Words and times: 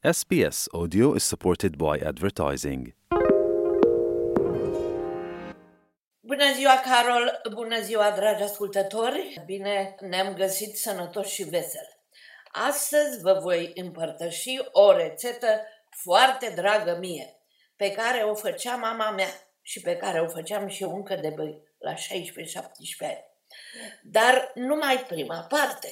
SBS 0.00 0.68
Audio 0.72 1.14
is 1.14 1.24
supported 1.24 1.76
by 1.76 1.98
advertising. 1.98 2.94
Bună 6.20 6.52
ziua, 6.54 6.80
Carol! 6.84 7.40
Bună 7.52 7.80
ziua, 7.80 8.10
dragi 8.10 8.42
ascultători! 8.42 9.42
Bine 9.46 9.94
ne-am 10.00 10.34
găsit 10.34 10.76
sănătoși 10.76 11.34
și 11.34 11.42
vesel. 11.42 11.88
Astăzi 12.52 13.20
vă 13.20 13.38
voi 13.42 13.72
împărtăși 13.74 14.58
o 14.72 14.92
rețetă 14.92 15.60
foarte 15.90 16.52
dragă 16.54 16.96
mie, 17.00 17.36
pe 17.76 17.90
care 17.90 18.22
o 18.22 18.34
făcea 18.34 18.76
mama 18.76 19.10
mea 19.10 19.30
și 19.62 19.80
pe 19.80 19.96
care 19.96 20.20
o 20.20 20.28
făceam 20.28 20.68
și 20.68 20.82
eu 20.82 20.94
încă 20.94 21.14
de 21.14 21.32
băi, 21.36 21.62
la 21.78 21.94
16-17 21.94 21.98
ani. 23.00 23.24
Dar 24.02 24.52
numai 24.54 25.04
prima 25.08 25.46
parte. 25.48 25.88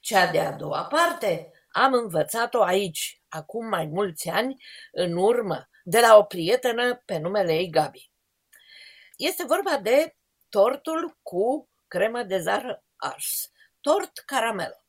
Cea 0.00 0.30
de-a 0.30 0.52
doua 0.52 0.84
parte 0.84 1.52
am 1.72 1.92
învățat-o 1.92 2.62
aici, 2.62 3.21
acum 3.32 3.68
mai 3.68 3.86
mulți 3.86 4.28
ani 4.28 4.64
în 4.92 5.16
urmă, 5.16 5.68
de 5.84 6.00
la 6.00 6.16
o 6.16 6.22
prietenă 6.22 7.02
pe 7.04 7.18
numele 7.18 7.54
ei 7.54 7.70
Gabi. 7.70 8.10
Este 9.16 9.44
vorba 9.44 9.78
de 9.78 10.16
tortul 10.48 11.18
cu 11.22 11.70
cremă 11.88 12.22
de 12.22 12.38
zahăr 12.38 12.82
ars, 12.96 13.50
tort 13.80 14.18
caramel. 14.18 14.82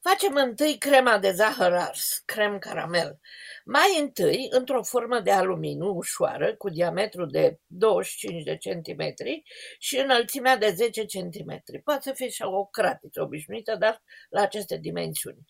Facem 0.00 0.34
întâi 0.34 0.78
crema 0.78 1.18
de 1.18 1.32
zahăr 1.32 1.72
ars, 1.72 2.22
crem 2.24 2.58
caramel. 2.58 3.20
Mai 3.64 3.98
întâi, 4.00 4.46
într-o 4.50 4.82
formă 4.82 5.20
de 5.20 5.30
aluminiu 5.30 5.96
ușoară, 5.96 6.56
cu 6.56 6.68
diametru 6.68 7.26
de 7.26 7.60
25 7.66 8.42
de 8.42 8.56
centimetri 8.56 9.42
și 9.78 9.98
înălțimea 9.98 10.56
de 10.56 10.70
10 10.70 11.04
centimetri. 11.04 11.80
Poate 11.80 12.00
să 12.02 12.12
fie 12.12 12.28
și 12.28 12.42
o 12.42 12.64
cratiță 12.64 13.22
obișnuită, 13.22 13.76
dar 13.76 14.02
la 14.28 14.40
aceste 14.40 14.76
dimensiuni. 14.76 15.44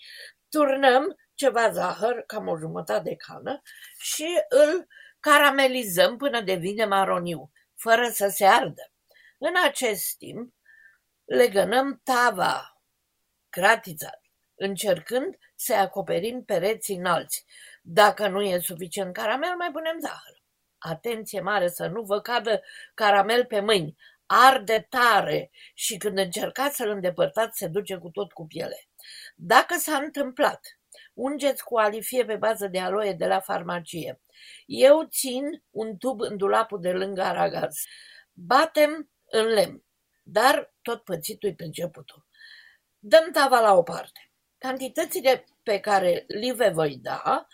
Turnăm 0.49 1.17
ceva 1.39 1.71
zahăr, 1.71 2.23
cam 2.27 2.49
o 2.49 2.57
jumătate 2.57 3.09
de 3.09 3.17
cană, 3.17 3.63
și 3.99 4.27
îl 4.49 4.87
caramelizăm 5.21 6.17
până 6.17 6.41
devine 6.41 6.85
maroniu, 6.85 7.51
fără 7.75 8.09
să 8.09 8.29
se 8.29 8.45
ardă. 8.45 8.91
În 9.39 9.55
acest 9.65 10.17
timp, 10.17 10.55
legănăm 11.25 12.01
tava, 12.05 12.83
cratița, 13.49 14.11
încercând 14.55 15.39
să 15.55 15.75
acoperim 15.75 16.45
pereții 16.45 16.97
înalți. 16.97 17.45
Dacă 17.83 18.29
nu 18.29 18.43
e 18.43 18.59
suficient 18.59 19.13
caramel, 19.13 19.57
mai 19.57 19.71
punem 19.73 19.99
zahăr. 20.01 20.43
Atenție 20.79 21.41
mare 21.41 21.69
să 21.69 21.87
nu 21.87 22.03
vă 22.03 22.21
cadă 22.21 22.63
caramel 22.95 23.45
pe 23.45 23.61
mâini. 23.61 23.97
Arde 24.27 24.87
tare 24.89 25.51
și 25.75 25.97
când 25.97 26.19
încercați 26.19 26.77
să-l 26.77 26.89
îndepărtați, 26.89 27.59
se 27.59 27.67
duce 27.67 27.97
cu 27.97 28.09
tot 28.09 28.33
cu 28.33 28.47
piele. 28.47 28.89
Dacă 29.35 29.75
s-a 29.79 29.97
întâmplat, 29.97 30.78
ungeți 31.19 31.65
cu 31.65 31.77
alifie 31.77 32.25
pe 32.25 32.37
bază 32.37 32.67
de 32.67 32.79
aloe 32.79 33.13
de 33.13 33.27
la 33.27 33.41
farmacie. 33.41 34.21
Eu 34.67 35.07
țin 35.11 35.45
un 35.71 35.97
tub 35.97 36.21
în 36.21 36.37
dulapul 36.37 36.81
de 36.81 36.93
lângă 36.93 37.23
aragaz. 37.23 37.77
Batem 38.33 39.11
în 39.25 39.45
lemn, 39.45 39.85
dar 40.23 40.75
tot 40.83 41.05
pățitul-i 41.05 41.55
începutul. 41.57 42.27
Dăm 42.99 43.31
tava 43.33 43.61
la 43.61 43.75
o 43.75 43.83
parte. 43.83 44.31
Cantitățile 44.59 45.45
pe 45.63 45.81
care 45.81 46.25
li 46.27 46.53
vă 46.53 46.71
voi 46.73 46.97
da 46.97 47.47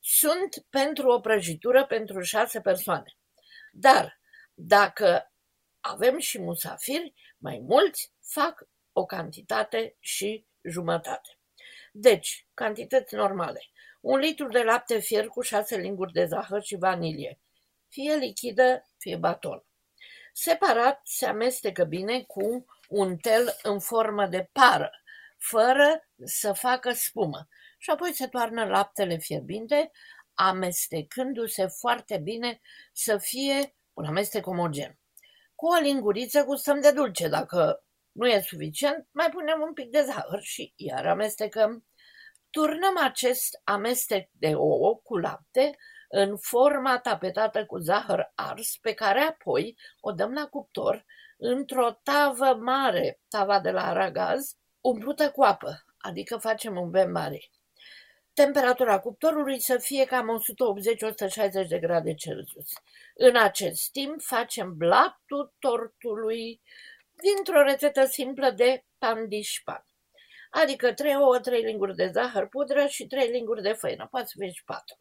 sunt 0.00 0.66
pentru 0.70 1.08
o 1.08 1.20
prăjitură 1.20 1.86
pentru 1.86 2.20
șase 2.20 2.60
persoane. 2.60 3.16
Dar 3.72 4.20
dacă 4.54 5.32
avem 5.80 6.18
și 6.18 6.40
musafiri, 6.40 7.14
mai 7.38 7.58
mulți 7.58 8.12
fac 8.20 8.62
o 8.92 9.04
cantitate 9.04 9.96
și 9.98 10.46
jumătate. 10.62 11.39
Deci, 11.92 12.46
cantități 12.54 13.14
normale. 13.14 13.62
Un 14.00 14.18
litru 14.18 14.48
de 14.48 14.62
lapte 14.62 14.98
fier 14.98 15.26
cu 15.26 15.40
șase 15.40 15.76
linguri 15.76 16.12
de 16.12 16.24
zahăr 16.24 16.62
și 16.62 16.76
vanilie, 16.76 17.40
fie 17.88 18.14
lichidă, 18.14 18.86
fie 18.98 19.16
baton. 19.16 19.64
Separat 20.32 21.00
se 21.04 21.26
amestecă 21.26 21.84
bine 21.84 22.22
cu 22.22 22.64
un 22.88 23.16
tel 23.16 23.56
în 23.62 23.78
formă 23.78 24.26
de 24.26 24.48
pară, 24.52 24.90
fără 25.38 26.08
să 26.24 26.52
facă 26.52 26.92
spumă. 26.92 27.48
Și 27.78 27.90
apoi 27.90 28.12
se 28.12 28.28
toarnă 28.28 28.64
laptele 28.64 29.16
fierbinte, 29.16 29.90
amestecându-se 30.34 31.66
foarte 31.66 32.18
bine 32.18 32.60
să 32.92 33.18
fie 33.18 33.74
un 33.92 34.04
amestec 34.04 34.46
omogen. 34.46 34.98
Cu 35.54 35.66
o 35.66 35.80
linguriță 35.80 36.44
gustăm 36.44 36.80
de 36.80 36.90
dulce. 36.90 37.28
Dacă 37.28 37.84
nu 38.12 38.28
e 38.28 38.40
suficient, 38.40 39.08
mai 39.10 39.30
punem 39.30 39.60
un 39.60 39.72
pic 39.72 39.90
de 39.90 40.02
zahăr 40.02 40.42
și 40.42 40.72
iar 40.76 41.06
amestecăm. 41.06 41.84
Turnăm 42.50 42.98
acest 43.02 43.60
amestec 43.64 44.28
de 44.32 44.54
ouă 44.54 45.00
cu 45.02 45.16
lapte 45.16 45.76
în 46.08 46.36
forma 46.36 46.98
tapetată 46.98 47.66
cu 47.66 47.78
zahăr 47.78 48.32
ars, 48.34 48.76
pe 48.76 48.94
care 48.94 49.20
apoi 49.20 49.76
o 50.00 50.12
dăm 50.12 50.32
la 50.32 50.46
cuptor 50.46 51.04
într-o 51.38 52.00
tavă 52.02 52.54
mare, 52.54 53.20
tava 53.28 53.60
de 53.60 53.70
la 53.70 53.86
aragaz, 53.86 54.56
umplută 54.80 55.30
cu 55.30 55.42
apă, 55.42 55.84
adică 55.98 56.36
facem 56.36 56.76
un 56.76 56.90
ben 56.90 57.10
mare. 57.10 57.40
Temperatura 58.32 59.00
cuptorului 59.00 59.60
să 59.60 59.78
fie 59.78 60.04
cam 60.04 60.42
180-160 61.64 61.68
de 61.68 61.78
grade 61.78 62.14
Celsius. 62.14 62.70
În 63.14 63.36
acest 63.36 63.90
timp 63.90 64.22
facem 64.22 64.76
blatul 64.76 65.54
tortului 65.58 66.60
dintr-o 67.12 67.62
rețetă 67.62 68.04
simplă 68.04 68.50
de 68.50 68.84
pandișpan. 68.98 69.84
Adică 70.50 70.92
3 70.92 71.16
ouă, 71.16 71.38
3 71.38 71.62
linguri 71.62 71.94
de 71.94 72.06
zahăr 72.06 72.48
pudră 72.48 72.86
și 72.86 73.06
3 73.06 73.30
linguri 73.30 73.62
de 73.62 73.72
făină, 73.72 74.06
poate 74.10 74.26
să 74.26 74.34
fie 74.38 74.50
și 74.50 74.64
4. 74.64 74.98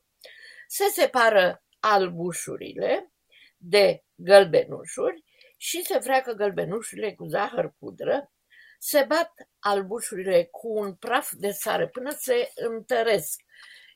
Se 0.68 0.84
separă 0.84 1.64
albușurile 1.80 3.14
de 3.58 4.04
gălbenușuri 4.16 5.24
și 5.58 5.86
se 5.86 6.00
freacă 6.00 6.32
gălbenușurile 6.32 7.14
cu 7.14 7.26
zahăr 7.26 7.74
pudră 7.80 8.32
se 8.80 9.06
bat 9.08 9.34
albușurile 9.60 10.44
cu 10.44 10.68
un 10.68 10.96
praf 10.96 11.32
de 11.32 11.52
sare 11.52 11.88
până 11.88 12.12
se 12.18 12.52
întăresc 12.56 13.42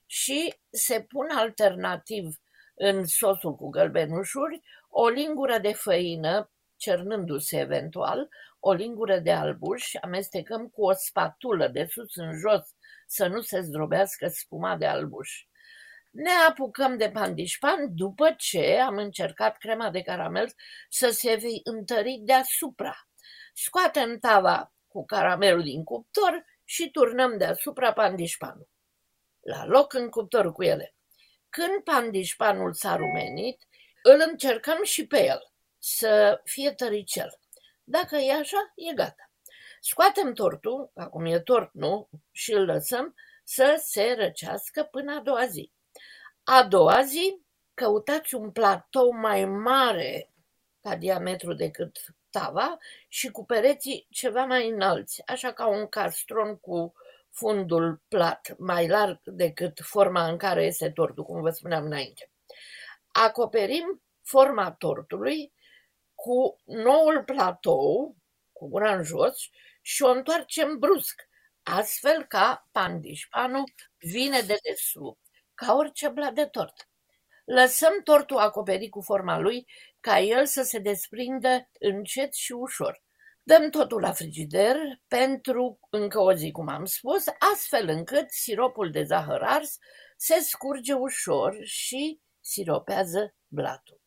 și 0.06 0.54
se 0.70 1.02
pun 1.02 1.30
alternativ 1.30 2.26
în 2.76 3.06
sosul 3.06 3.56
cu 3.56 3.70
gălbenușuri 3.70 4.62
o 4.90 5.08
lingură 5.08 5.58
de 5.58 5.74
făină, 5.74 6.52
cernându-se 6.76 7.60
eventual, 7.60 8.30
o 8.66 8.74
lingură 8.74 9.20
de 9.20 9.32
albuș, 9.32 9.94
amestecăm 10.02 10.68
cu 10.68 10.86
o 10.86 10.94
spatulă 10.94 11.68
de 11.68 11.86
sus 11.90 12.16
în 12.16 12.40
jos 12.40 12.76
să 13.08 13.28
nu 13.28 13.42
se 13.42 13.62
zdrobească 13.62 14.28
spuma 14.28 14.78
de 14.78 14.86
albuș. 14.86 15.30
Ne 16.12 16.32
apucăm 16.50 16.98
de 16.98 17.10
pandișpan 17.10 17.96
după 17.96 18.36
ce 18.38 18.80
am 18.80 18.98
încercat 18.98 19.58
crema 19.58 19.90
de 19.90 20.02
caramel 20.02 20.54
să 20.90 21.10
se 21.10 21.38
întări 21.64 22.22
deasupra. 22.22 22.96
Scoatem 23.54 24.20
tava 24.20 24.74
cu 24.88 25.06
caramelul 25.06 25.64
din 25.64 25.84
cuptor 25.84 26.46
și 26.64 26.92
turnăm 26.92 27.38
deasupra 27.38 27.94
pandișpanul. 27.94 28.70
La 29.40 29.66
loc 29.66 29.94
în 29.94 30.10
cuptor 30.10 30.52
cu 30.52 30.64
ele. 30.64 30.96
Când 31.50 31.84
pandișpanul 31.84 32.74
s-a 32.74 32.96
rumenit, 32.96 33.68
îl 34.04 34.24
încercăm 34.30 34.84
și 34.84 35.08
pe 35.08 35.26
el 35.26 35.52
să 35.80 36.42
fie 36.44 36.72
tăricel. 36.72 37.38
Dacă 37.84 38.16
e 38.16 38.34
așa, 38.34 38.72
e 38.76 38.94
gata. 38.94 39.32
Scoatem 39.80 40.34
tortul, 40.34 40.92
acum 40.96 41.26
e 41.26 41.40
tort, 41.40 41.74
nu? 41.74 42.10
Și 42.32 42.54
îl 42.54 42.66
lăsăm 42.66 43.16
să 43.44 43.82
se 43.86 44.16
răcească 44.18 44.84
până 44.84 45.16
a 45.16 45.20
doua 45.20 45.46
zi. 45.46 45.72
A 46.44 46.64
doua 46.64 47.04
zi, 47.04 47.42
căutați 47.74 48.36
un 48.36 48.52
platou 48.52 49.12
mai 49.12 49.46
mare 49.46 50.34
ca 50.82 50.96
diametru 50.96 51.54
decât 51.54 51.98
tava 52.30 52.78
și 53.08 53.32
cu 53.32 53.46
pereții 53.46 54.08
ceva 54.10 54.46
mai 54.46 54.70
înalți, 54.70 55.22
așa 55.26 55.54
ca 55.54 55.68
un 55.68 55.88
castron 55.88 56.58
cu 56.58 56.94
fundul 57.30 58.02
plat, 58.08 58.56
mai 58.58 58.88
larg 58.88 59.20
decât 59.24 59.80
forma 59.82 60.28
în 60.28 60.38
care 60.38 60.66
este 60.66 60.90
tortul, 60.90 61.24
cum 61.24 61.42
vă 61.42 61.50
spuneam 61.50 61.86
înainte. 61.86 62.32
Acoperim 63.08 64.02
forma 64.22 64.72
tortului 64.72 65.54
cu 66.24 66.62
noul 66.66 67.24
platou, 67.24 68.16
cu 68.52 68.68
gura 68.68 68.96
în 68.96 69.04
jos, 69.04 69.38
și 69.82 70.02
o 70.04 70.10
întoarcem 70.10 70.78
brusc, 70.80 71.22
astfel 71.64 72.26
ca 72.26 72.68
pandișpanul 72.72 73.64
vine 73.98 74.42
de 74.42 74.58
desubt, 74.70 75.22
ca 75.54 75.74
orice 75.74 76.10
blat 76.10 76.34
de 76.34 76.46
tort. 76.46 76.90
Lăsăm 77.46 78.02
tortul 78.04 78.38
acoperit 78.38 78.92
cu 78.92 79.02
forma 79.02 79.38
lui 79.38 79.68
ca 80.00 80.20
el 80.20 80.46
să 80.46 80.62
se 80.64 80.80
desprindă 80.80 81.70
încet 81.80 82.34
și 82.34 82.52
ușor. 82.52 83.04
Dăm 83.42 83.70
totul 83.70 84.02
la 84.02 84.12
frigider 84.12 84.76
pentru 85.08 85.80
încă 85.90 86.20
o 86.20 86.34
zi, 86.34 86.52
cum 86.52 86.68
am 86.68 86.86
spus, 86.86 87.24
astfel 87.54 87.88
încât 87.88 88.32
siropul 88.32 88.92
de 88.92 89.04
zahăr 89.04 89.42
ars 89.42 89.78
se 90.18 90.40
scurge 90.40 90.94
ușor 90.94 91.58
și 91.64 92.20
siropează 92.40 93.36
blatul. 93.48 94.02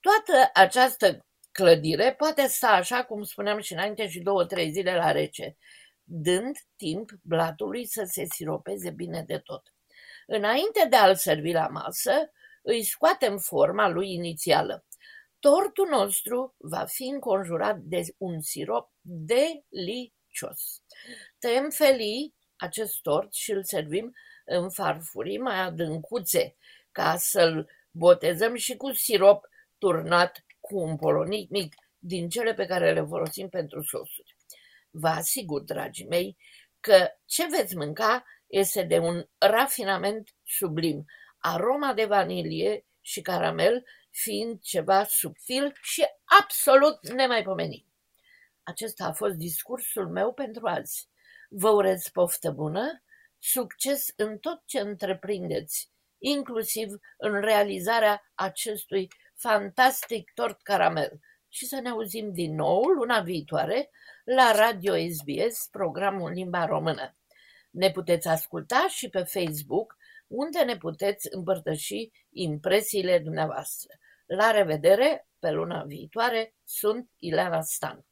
Toată 0.00 0.50
această 0.52 1.24
clădire 1.54 2.14
poate 2.14 2.46
sta 2.46 2.68
așa, 2.68 3.04
cum 3.04 3.22
spuneam 3.22 3.60
și 3.60 3.72
înainte, 3.72 4.08
și 4.08 4.20
două-trei 4.20 4.70
zile 4.70 4.96
la 4.96 5.12
rece, 5.12 5.56
dând 6.02 6.56
timp 6.76 7.10
blatului 7.22 7.86
să 7.86 8.04
se 8.10 8.24
siropeze 8.34 8.90
bine 8.90 9.22
de 9.26 9.38
tot. 9.38 9.62
Înainte 10.26 10.86
de 10.90 10.96
a-l 10.96 11.14
servi 11.14 11.52
la 11.52 11.66
masă, 11.66 12.12
îi 12.62 12.84
scoatem 12.84 13.38
forma 13.38 13.88
lui 13.88 14.12
inițială. 14.12 14.84
Tortul 15.38 15.88
nostru 15.88 16.54
va 16.58 16.84
fi 16.84 17.04
înconjurat 17.04 17.76
de 17.78 18.02
un 18.18 18.40
sirop 18.40 18.90
delicios. 19.00 20.82
Tăiem 21.38 21.70
felii 21.70 22.34
acest 22.56 23.00
tort 23.02 23.32
și 23.32 23.50
îl 23.50 23.64
servim 23.64 24.12
în 24.44 24.70
farfurii 24.70 25.38
mai 25.38 25.60
adâncuțe, 25.60 26.56
ca 26.92 27.16
să-l 27.16 27.70
botezăm 27.90 28.54
și 28.54 28.76
cu 28.76 28.92
sirop 28.92 29.48
turnat 29.78 30.44
cu 30.68 30.78
un 30.78 30.96
polonic 30.96 31.50
mic 31.50 31.74
din 31.98 32.28
cele 32.28 32.54
pe 32.54 32.66
care 32.66 32.92
le 32.92 33.02
folosim 33.02 33.48
pentru 33.48 33.82
sosuri. 33.82 34.36
Vă 34.90 35.08
asigur, 35.08 35.62
dragii 35.62 36.06
mei, 36.06 36.36
că 36.80 37.08
ce 37.24 37.46
veți 37.46 37.76
mânca 37.76 38.24
este 38.46 38.82
de 38.82 38.98
un 38.98 39.28
rafinament 39.38 40.34
sublim, 40.42 41.04
aroma 41.38 41.92
de 41.94 42.04
vanilie 42.04 42.86
și 43.00 43.20
caramel 43.20 43.84
fiind 44.10 44.60
ceva 44.60 45.04
subtil 45.04 45.72
și 45.82 46.04
absolut 46.40 47.08
nemaipomenit. 47.08 47.86
Acesta 48.62 49.04
a 49.04 49.12
fost 49.12 49.34
discursul 49.34 50.08
meu 50.08 50.32
pentru 50.32 50.66
azi. 50.66 51.08
Vă 51.48 51.68
urez 51.68 52.08
poftă 52.08 52.50
bună, 52.50 53.02
succes 53.38 54.06
în 54.16 54.38
tot 54.38 54.62
ce 54.66 54.80
întreprindeți, 54.80 55.90
inclusiv 56.18 56.88
în 57.16 57.40
realizarea 57.40 58.32
acestui 58.34 59.08
fantastic 59.48 60.30
tort 60.34 60.62
caramel. 60.62 61.20
Și 61.48 61.66
să 61.66 61.80
ne 61.80 61.88
auzim 61.88 62.32
din 62.32 62.54
nou 62.54 62.82
luna 62.82 63.20
viitoare 63.20 63.90
la 64.24 64.52
Radio 64.56 64.94
SBS, 64.94 65.68
programul 65.70 66.30
Limba 66.30 66.64
Română. 66.64 67.16
Ne 67.70 67.90
puteți 67.90 68.28
asculta 68.28 68.86
și 68.88 69.08
pe 69.08 69.22
Facebook, 69.22 69.96
unde 70.26 70.62
ne 70.62 70.76
puteți 70.76 71.28
împărtăși 71.30 72.10
impresiile 72.30 73.18
dumneavoastră. 73.18 73.94
La 74.26 74.50
revedere, 74.50 75.28
pe 75.38 75.50
luna 75.50 75.82
viitoare, 75.82 76.54
sunt 76.64 77.10
Ileana 77.18 77.60
Stan. 77.60 78.04